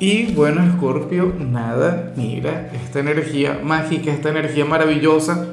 [0.00, 5.46] Y bueno, Scorpio, nada, mira, esta energía mágica, esta energía maravillosa,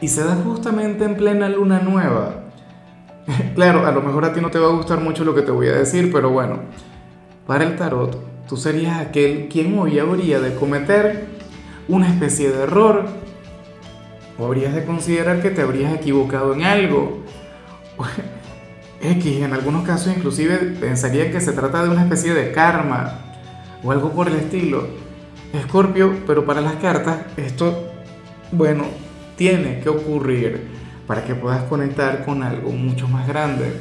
[0.00, 2.44] y se da justamente en plena luna nueva.
[3.54, 5.50] claro, a lo mejor a ti no te va a gustar mucho lo que te
[5.50, 6.60] voy a decir, pero bueno,
[7.46, 11.26] para el tarot, tú serías aquel quien hoy habría de cometer
[11.86, 13.04] una especie de error,
[14.38, 17.22] o habrías de considerar que te habrías equivocado en algo.
[19.02, 23.31] X, en algunos casos inclusive pensaría que se trata de una especie de karma
[23.82, 24.86] o algo por el estilo.
[25.52, 27.90] Escorpio, pero para las cartas esto,
[28.52, 28.84] bueno,
[29.36, 30.68] tiene que ocurrir
[31.06, 33.72] para que puedas conectar con algo mucho más grande,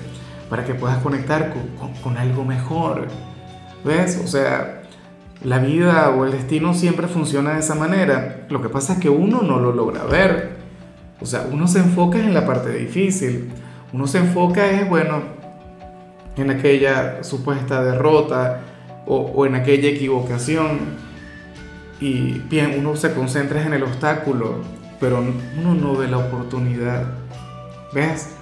[0.50, 3.08] para que puedas conectar con, con, algo mejor.
[3.86, 4.20] ¿Ves?
[4.24, 4.84] O sea,
[5.44, 8.46] la vida o el destino siempre funciona de esa manera.
[8.50, 10.58] Lo que pasa es que uno no lo logra ver.
[11.22, 13.50] O sea, uno se enfoca en la parte difícil.
[13.94, 15.22] Uno se enfoca es, bueno,
[16.36, 18.62] en aquella supuesta derrota,
[19.06, 20.80] o, en aquella equivocación.
[22.00, 24.62] Y bien, uno se concentra en el obstáculo,
[25.00, 25.24] pero
[25.60, 27.06] uno no ve la oportunidad.
[27.94, 28.36] ¿Ves?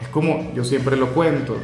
[0.00, 1.56] Es como yo siempre lo cuento.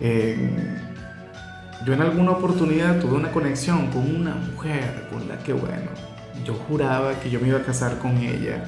[0.00, 5.90] yo en alguna oportunidad tuve una conexión con una mujer con la que, bueno,
[6.44, 8.64] yo juraba que yo me iba a casar con ella.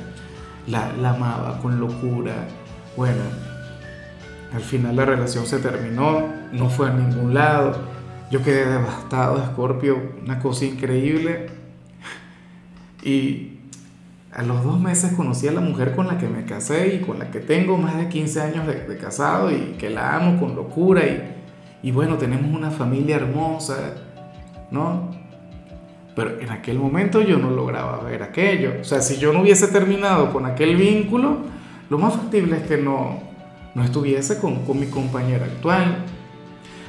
[0.67, 2.47] La, la amaba con locura.
[2.97, 3.23] Bueno,
[4.53, 7.98] al final la relación se terminó, no fue a ningún lado
[8.31, 11.47] yo quedé devastado, Scorpio, una cosa increíble.
[13.03, 13.59] Y
[14.33, 17.19] a los dos meses conocí a la mujer con la que me casé y con
[17.19, 21.07] la que tengo más de 15 años de, casado y que la amo con locura.
[21.07, 23.95] Y, y bueno, tenemos una familia hermosa,
[24.71, 25.11] ¿no?
[26.15, 28.75] Pero en aquel momento yo no lograba ver aquello.
[28.81, 31.39] O sea, si yo no hubiese terminado con aquel vínculo,
[31.89, 33.21] lo más factible es que no,
[33.75, 36.05] no estuviese con, con mi compañera actual.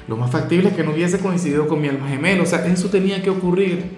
[0.09, 2.41] Lo más factible es que no hubiese coincidido con mi alma gemela.
[2.41, 3.91] O sea, eso tenía que ocurrir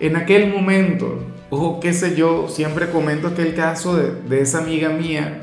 [0.00, 1.20] en aquel momento.
[1.48, 5.40] O qué sé yo, siempre comento aquel caso de, de esa amiga mía,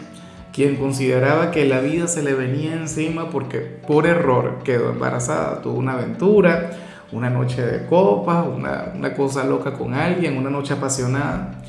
[0.51, 5.61] quien consideraba que la vida se le venía encima porque por error quedó embarazada.
[5.61, 6.72] Tuvo una aventura,
[7.13, 11.61] una noche de copas, una, una cosa loca con alguien, una noche apasionada.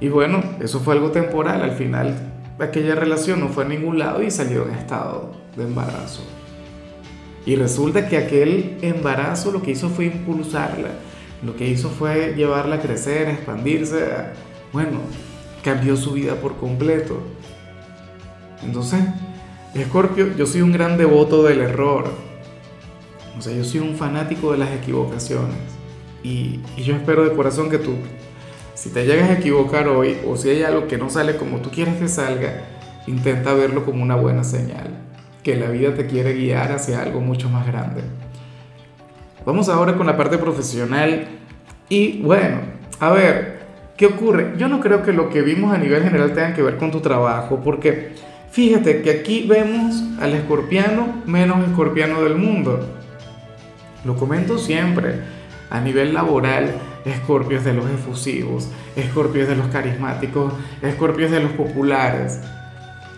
[0.00, 1.62] Y bueno, eso fue algo temporal.
[1.62, 2.14] Al final
[2.58, 6.22] aquella relación no fue a ningún lado y salió en estado de embarazo.
[7.46, 10.88] Y resulta que aquel embarazo lo que hizo fue impulsarla,
[11.44, 14.04] lo que hizo fue llevarla a crecer, a expandirse,
[14.72, 14.98] bueno,
[15.62, 17.20] cambió su vida por completo.
[18.64, 19.00] Entonces,
[19.74, 22.10] Escorpio, yo soy un gran devoto del error.
[23.38, 25.56] O sea, yo soy un fanático de las equivocaciones.
[26.24, 27.92] Y, y yo espero de corazón que tú,
[28.74, 31.70] si te llegas a equivocar hoy o si hay algo que no sale como tú
[31.70, 32.64] quieres que salga,
[33.06, 35.05] intenta verlo como una buena señal
[35.46, 38.00] que la vida te quiere guiar hacia algo mucho más grande.
[39.44, 41.28] Vamos ahora con la parte profesional
[41.88, 42.62] y bueno,
[42.98, 43.60] a ver,
[43.96, 44.54] ¿qué ocurre?
[44.58, 46.98] Yo no creo que lo que vimos a nivel general tenga que ver con tu
[46.98, 48.14] trabajo, porque
[48.50, 52.84] fíjate que aquí vemos al escorpiano menos escorpiano del mundo.
[54.04, 55.14] Lo comento siempre,
[55.70, 56.72] a nivel laboral,
[57.04, 60.52] escorpios de los efusivos, escorpios de los carismáticos,
[60.82, 62.40] escorpios de los populares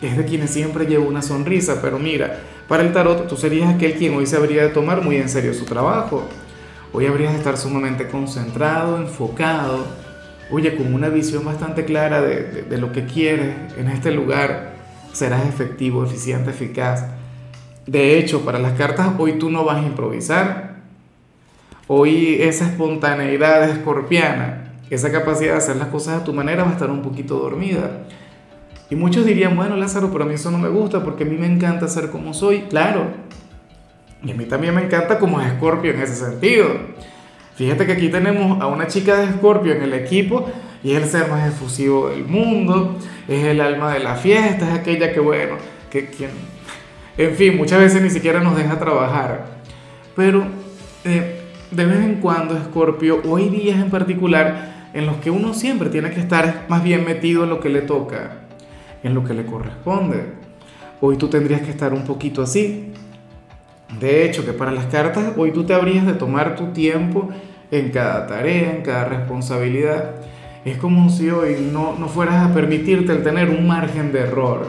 [0.00, 3.94] es de quienes siempre lleva una sonrisa, pero mira, para el tarot tú serías aquel
[3.94, 6.28] quien hoy se habría de tomar muy en serio su trabajo.
[6.92, 9.86] Hoy habrías de estar sumamente concentrado, enfocado,
[10.50, 14.72] oye, con una visión bastante clara de, de lo que quieres en este lugar.
[15.12, 17.04] Serás efectivo, eficiente, eficaz.
[17.86, 20.76] De hecho, para las cartas hoy tú no vas a improvisar.
[21.86, 26.72] Hoy esa espontaneidad escorpiana, esa capacidad de hacer las cosas a tu manera va a
[26.74, 28.04] estar un poquito dormida.
[28.90, 31.36] Y muchos dirían, bueno, Lázaro, pero a mí eso no me gusta porque a mí
[31.36, 32.62] me encanta ser como soy.
[32.62, 33.06] Claro.
[34.22, 36.68] Y a mí también me encanta como Scorpio en ese sentido.
[37.56, 40.50] Fíjate que aquí tenemos a una chica de Scorpio en el equipo
[40.82, 42.96] y es el ser más efusivo del mundo,
[43.26, 45.56] es el alma de la fiesta, es aquella que, bueno,
[45.90, 46.30] que quien...
[47.16, 49.58] En fin, muchas veces ni siquiera nos deja trabajar.
[50.14, 50.46] Pero
[51.04, 55.52] eh, de vez en cuando Scorpio, o hay días en particular, en los que uno
[55.52, 58.47] siempre tiene que estar más bien metido en lo que le toca
[59.02, 60.32] en lo que le corresponde.
[61.00, 62.92] Hoy tú tendrías que estar un poquito así.
[64.00, 67.28] De hecho, que para las cartas, hoy tú te habrías de tomar tu tiempo
[67.70, 70.14] en cada tarea, en cada responsabilidad,
[70.64, 74.66] es como si hoy no, no fueras a permitirte el tener un margen de error.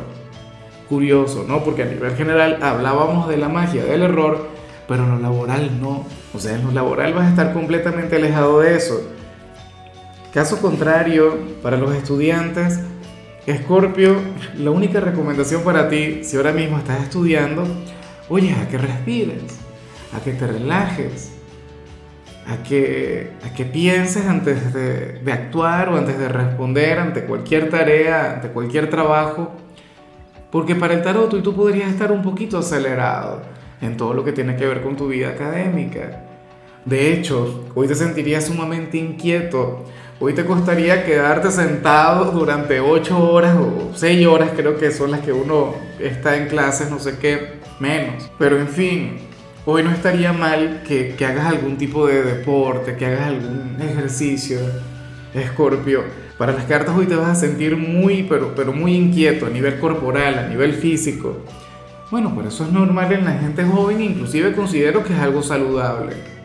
[0.88, 1.64] Curioso, ¿no?
[1.64, 4.48] Porque a nivel general hablábamos de la magia del error,
[4.88, 6.06] pero en lo laboral no.
[6.34, 9.02] O sea, en lo laboral vas a estar completamente alejado de eso.
[10.34, 12.80] Caso contrario, para los estudiantes,
[13.50, 14.16] Escorpio,
[14.58, 17.64] la única recomendación para ti, si ahora mismo estás estudiando,
[18.30, 19.58] oye, a que respires,
[20.16, 21.32] a que te relajes,
[22.46, 27.72] a que, a que pienses antes de, de actuar o antes de responder ante cualquier
[27.72, 29.52] tarea, ante cualquier trabajo,
[30.52, 33.42] porque para el tarot tú, tú podrías estar un poquito acelerado
[33.82, 36.29] en todo lo que tiene que ver con tu vida académica.
[36.90, 39.86] De hecho, hoy te sentirías sumamente inquieto.
[40.20, 45.20] Hoy te costaría quedarte sentado durante 8 horas o 6 horas, creo que son las
[45.20, 48.32] que uno está en clases, no sé qué, menos.
[48.40, 49.18] Pero en fin,
[49.68, 54.58] hoy no estaría mal que, que hagas algún tipo de deporte, que hagas algún ejercicio,
[55.36, 56.06] Escorpio.
[56.40, 59.78] Para las cartas hoy te vas a sentir muy, pero, pero muy inquieto a nivel
[59.80, 61.38] corporal, a nivel físico.
[62.10, 66.39] Bueno, por eso es normal en la gente joven, inclusive considero que es algo saludable.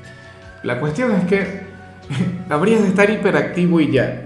[0.65, 1.61] La cuestión es que
[2.49, 4.23] habrías de estar hiperactivo y ya.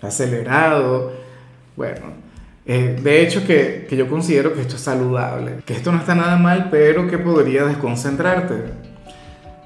[0.00, 1.12] Acelerado.
[1.76, 2.00] Bueno,
[2.64, 6.14] eh, de hecho, que, que, yo considero que esto es saludable, que esto no está
[6.14, 8.54] nada mal, pero que podría desconcentrarte.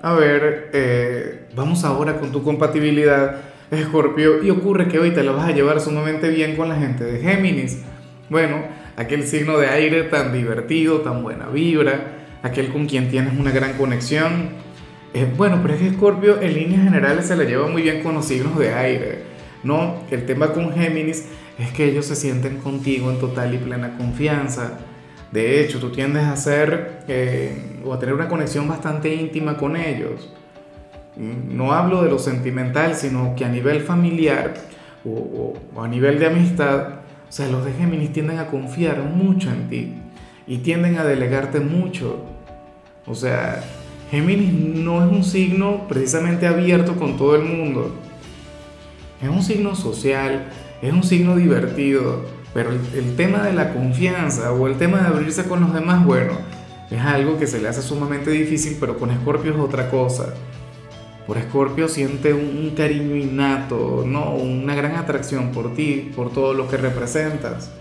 [0.02, 3.40] A ver, eh, vamos ahora con tu compatibilidad,
[3.70, 7.04] Escorpio, y ocurre que hoy te lo vas a llevar sumamente bien con la gente
[7.04, 7.82] de Géminis.
[8.30, 8.62] Bueno,
[8.96, 12.12] aquel signo de aire tan divertido, tan buena vibra,
[12.42, 14.65] aquel con quien tienes una gran conexión.
[15.16, 18.14] Eh, bueno, pero es que Escorpio en líneas generales se la lleva muy bien con
[18.14, 19.22] los signos de aire.
[19.62, 21.24] No, el tema con Géminis
[21.58, 24.72] es que ellos se sienten contigo en total y plena confianza.
[25.32, 29.78] De hecho, tú tiendes a ser eh, o a tener una conexión bastante íntima con
[29.78, 30.34] ellos.
[31.16, 34.52] No hablo de lo sentimental, sino que a nivel familiar
[35.02, 36.88] o, o, a nivel de amistad,
[37.26, 39.94] o sea, los de Géminis tienden a confiar mucho en ti
[40.46, 42.22] y tienden a delegarte mucho.
[43.06, 43.62] O sea,
[44.10, 47.94] Géminis no es un signo precisamente abierto con todo el mundo.
[49.20, 50.48] Es un signo social,
[50.80, 52.24] es un signo divertido,
[52.54, 56.34] pero el, tema de la confianza o el tema de abrirse con los demás, bueno,
[56.90, 60.34] es algo que se le hace sumamente difícil, pero con Escorpio es otra cosa.
[61.26, 64.34] Por Escorpio siente un, cariño innato, ¿no?
[64.34, 67.72] una gran atracción por ti, por todo lo que representas.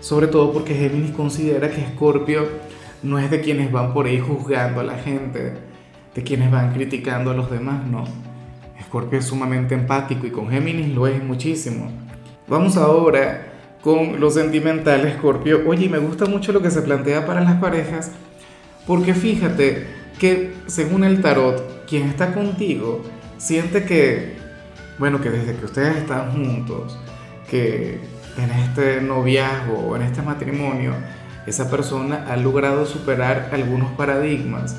[0.00, 2.48] Sobre todo porque Géminis considera que Escorpio
[3.02, 5.54] no es de quienes van por ahí juzgando a la gente,
[6.14, 8.04] de quienes van criticando a los demás, no.
[8.78, 11.90] Escorpio es sumamente empático y con Géminis lo es muchísimo.
[12.48, 13.46] Vamos ahora
[13.82, 15.62] con lo sentimental, Escorpio.
[15.66, 18.10] Oye, me gusta mucho lo que se plantea para las parejas,
[18.86, 19.86] porque fíjate
[20.18, 23.02] que según el tarot, quien está contigo
[23.38, 24.36] siente que,
[24.98, 26.98] bueno, que desde que ustedes están juntos,
[27.48, 27.98] que
[28.36, 30.94] en este noviazgo o en este matrimonio,
[31.50, 34.76] esa persona ha logrado superar algunos paradigmas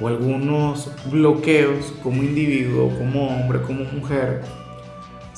[0.00, 4.42] o algunos bloqueos como individuo, como hombre, como mujer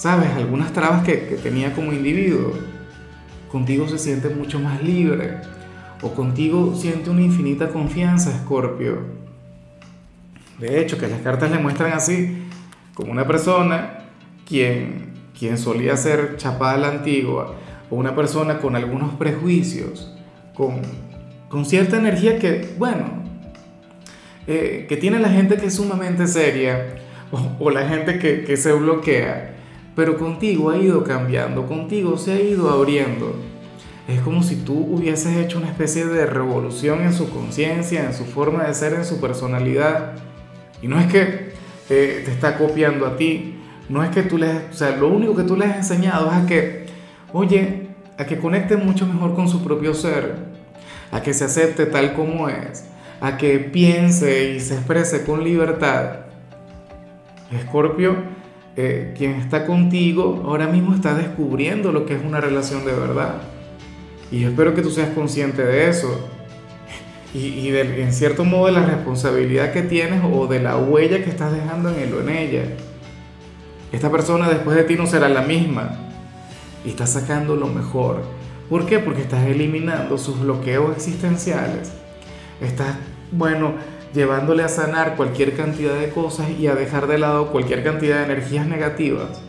[0.01, 0.31] ¿sabes?
[0.31, 2.55] Algunas trabas que, que tenía como individuo.
[3.53, 5.43] Contigo se siente mucho más libre.
[6.01, 9.03] O contigo siente una infinita confianza, Escorpio.
[10.59, 12.47] De hecho, que las cartas le muestran así,
[12.95, 13.99] como una persona
[14.49, 17.57] quien, quien solía ser chapada a la antigua,
[17.91, 20.17] o una persona con algunos prejuicios,
[20.55, 20.83] con,
[21.49, 23.23] con cierta energía que, bueno,
[24.47, 26.97] eh, que tiene la gente que es sumamente seria,
[27.31, 29.57] o, o la gente que, que se bloquea
[30.01, 33.35] pero contigo ha ido cambiando, contigo se ha ido abriendo.
[34.09, 38.25] Es como si tú hubieses hecho una especie de revolución en su conciencia, en su
[38.25, 40.13] forma de ser, en su personalidad.
[40.81, 41.53] Y no es que
[41.91, 43.57] eh, te está copiando a ti,
[43.89, 46.33] no es que tú le, o sea, lo único que tú le has enseñado es
[46.33, 46.87] a que,
[47.33, 47.90] oye,
[48.21, 50.35] a que conecte mucho mejor con su propio ser,
[51.11, 52.85] a que se acepte tal como es,
[53.19, 56.27] a que piense y se exprese con libertad.
[57.51, 58.17] Escorpio
[58.77, 63.37] eh, quien está contigo ahora mismo está descubriendo lo que es una relación de verdad.
[64.31, 66.29] Y yo espero que tú seas consciente de eso.
[67.33, 71.31] Y, y en cierto modo de la responsabilidad que tienes o de la huella que
[71.31, 72.65] estás dejando en él o en ella.
[73.93, 76.10] Esta persona después de ti no será la misma.
[76.85, 78.23] Y estás sacando lo mejor.
[78.69, 78.99] ¿Por qué?
[78.99, 81.93] Porque estás eliminando sus bloqueos existenciales.
[82.61, 82.97] Estás,
[83.33, 83.75] bueno,
[84.15, 88.25] llevándole a sanar cualquier cantidad de cosas y a dejar de lado cualquier cantidad de
[88.25, 89.41] energías negativas,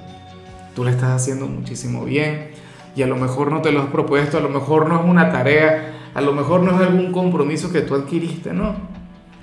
[0.75, 2.51] tú le estás haciendo muchísimo bien
[2.95, 5.31] y a lo mejor no te lo has propuesto, a lo mejor no es una
[5.31, 8.75] tarea, a lo mejor no es algún compromiso que tú adquiriste, no.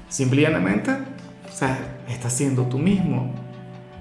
[0.09, 1.79] Simplemente, o sea,
[2.09, 3.35] estás siendo tú mismo.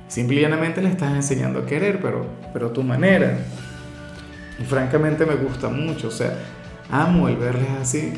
[0.07, 3.39] Simplemente le estás enseñando a querer, pero, pero tu manera.
[4.59, 6.37] Y francamente me gusta mucho, o sea,
[6.89, 8.13] amo el verles así.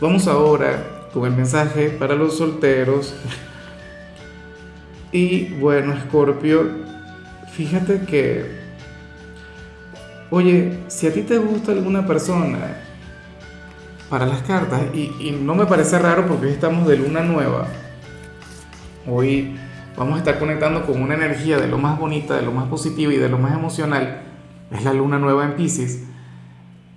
[0.00, 3.14] Vamos ahora con el mensaje para los solteros.
[5.12, 6.70] Y bueno, Scorpio,
[7.52, 8.60] fíjate que,
[10.30, 12.58] oye, si a ti te gusta alguna persona,
[14.08, 17.66] para las cartas, y, no me parece raro porque hoy estamos de luna nueva,
[19.06, 19.56] hoy
[19.96, 23.10] vamos a estar conectando con una energía de lo más bonita, de lo más positivo
[23.12, 24.29] y de lo más emocional,
[24.70, 26.04] es la luna nueva en Pisces,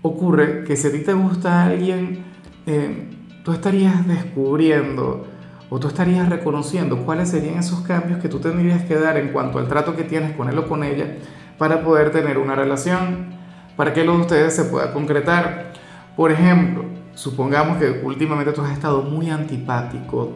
[0.02, 2.24] ocurre que si a ti te gusta alguien,
[2.66, 3.10] eh,
[3.44, 5.28] tú estarías descubriendo
[5.70, 9.60] o tú estarías reconociendo cuáles serían esos cambios que tú tendrías que dar en cuanto
[9.60, 11.18] al trato que tienes con él o con ella
[11.58, 13.34] para poder tener una relación,
[13.76, 15.74] para que lo de ustedes se pueda concretar.
[16.16, 20.34] Por ejemplo, supongamos que últimamente tú has estado muy antipático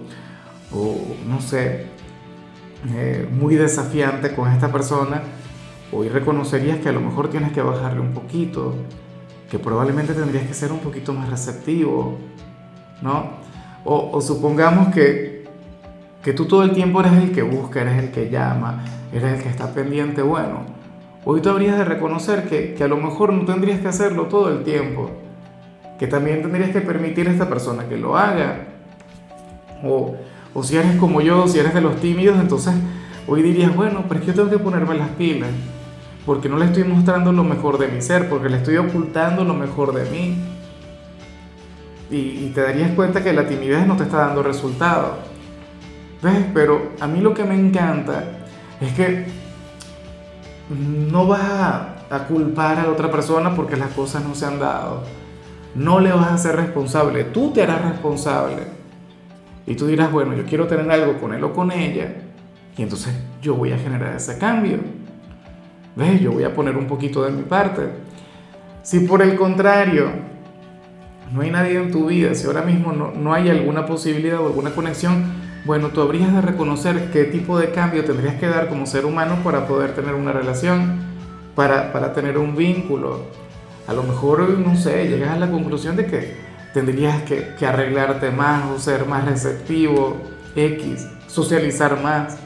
[0.72, 1.86] o no sé,
[2.90, 5.22] eh, muy desafiante con esta persona,
[5.92, 8.76] hoy reconocerías que a lo mejor tienes que bajarle un poquito,
[9.50, 12.18] que probablemente tendrías que ser un poquito más receptivo,
[13.02, 13.48] ¿no?
[13.86, 15.46] O, supongamos que,
[16.22, 19.44] que tú todo el tiempo eres el que busca, eres el que llama, eres el
[19.44, 20.66] que está pendiente, bueno,
[21.24, 24.50] hoy tú habrías de reconocer que, que a lo mejor no tendrías que hacerlo todo
[24.50, 25.10] el tiempo,
[25.98, 28.66] que también tendrías que permitir a esta persona que lo haga.
[29.84, 30.16] O,
[30.54, 32.74] o si eres como yo, si eres de los tímidos, entonces
[33.26, 35.50] hoy dirías, bueno, pero es que tengo que ponerme las pilas,
[36.28, 39.54] porque no le estoy mostrando lo mejor de mi ser, porque le estoy ocultando lo
[39.54, 40.36] mejor de mí
[42.12, 45.20] y, te darías cuenta que la timidez no te está dando resultado.
[46.22, 46.46] ¿Ves?
[46.54, 48.26] Pero a mí lo que me encanta
[48.82, 49.26] es que
[50.70, 54.60] no vas a, a culpar a la otra persona porque las cosas no se han
[54.60, 55.04] dado.
[55.76, 58.64] No le vas a ser responsable, tú te harás responsable.
[59.66, 62.16] Y tú dirás, bueno, yo quiero tener algo con él o con ella,
[62.78, 64.97] y entonces yo voy a generar ese cambio.
[65.98, 66.22] ¿Ves?
[66.22, 67.90] Yo voy a poner un poquito de mi parte.
[68.84, 70.12] Si por el contrario
[71.34, 74.70] no hay nadie en tu vida, si ahora mismo no, hay alguna posibilidad o alguna
[74.70, 75.26] conexión,
[75.66, 79.40] bueno, tú habrías de reconocer qué tipo de cambio tendrías que dar como ser humano
[79.44, 81.00] para poder tener una relación,
[81.56, 83.24] para, para tener un vínculo.
[83.88, 86.36] A lo mejor, no sé, llegas a la conclusión de que
[86.76, 90.16] tendrías que, que arreglarte más o ser más receptivo,
[90.56, 92.38] X, socializar más.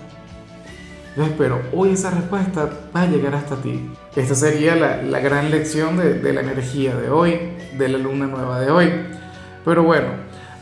[1.37, 3.89] Pero hoy esa respuesta va a llegar hasta ti.
[4.15, 7.37] Esta sería la, la gran lección de, de, la energía de hoy,
[7.77, 8.89] de la luna nueva de hoy.
[9.65, 10.07] Pero bueno,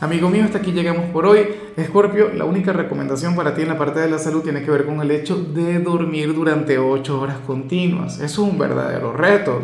[0.00, 1.46] amigo mío, hasta aquí llegamos por hoy.
[1.76, 4.86] Escorpio, la única recomendación para ti en la parte de la salud tiene que ver
[4.86, 8.18] con el hecho de dormir durante 8 horas continuas.
[8.18, 9.62] Es un verdadero reto.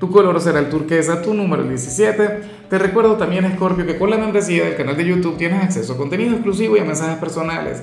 [0.00, 2.40] Tu color será el turquesa, tu número 17.
[2.68, 5.96] Te recuerdo también, Escorpio, que con la membresía del canal de YouTube tienes acceso a
[5.96, 7.82] contenido exclusivo y a mensajes personales